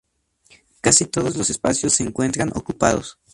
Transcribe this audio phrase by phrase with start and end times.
[0.81, 3.19] Casi todos los espacios se encuentran ocupados.